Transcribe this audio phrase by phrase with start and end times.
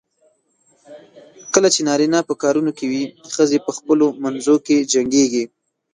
[1.53, 3.03] کله چې نارینه په کارونو کې وي،
[3.33, 5.43] ښځې په خپلو منځو کې جنګېږي.